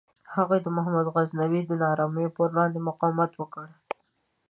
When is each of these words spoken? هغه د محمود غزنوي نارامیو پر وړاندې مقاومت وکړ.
هغه 0.35 0.55
د 0.61 0.67
محمود 0.75 1.07
غزنوي 1.15 1.61
نارامیو 1.83 2.33
پر 2.35 2.47
وړاندې 2.53 2.85
مقاومت 2.89 3.31
وکړ. 3.35 3.65